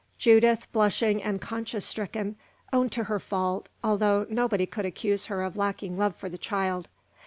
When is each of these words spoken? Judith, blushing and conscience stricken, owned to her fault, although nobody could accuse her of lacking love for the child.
Judith, 0.17 0.67
blushing 0.71 1.21
and 1.21 1.39
conscience 1.39 1.85
stricken, 1.85 2.35
owned 2.73 2.91
to 2.93 3.03
her 3.03 3.19
fault, 3.19 3.69
although 3.83 4.25
nobody 4.31 4.65
could 4.65 4.83
accuse 4.83 5.27
her 5.27 5.43
of 5.43 5.55
lacking 5.57 5.95
love 5.95 6.15
for 6.15 6.27
the 6.27 6.39
child. 6.39 6.87